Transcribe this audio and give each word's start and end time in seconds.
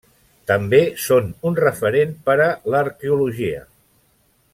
També 0.51 0.77
són 1.07 1.27
un 1.49 1.59
referent 1.59 2.15
per 2.29 2.37
a 2.47 2.49
l'arqueologia. 2.75 3.61